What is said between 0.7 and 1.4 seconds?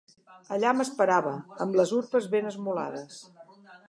m'esperava,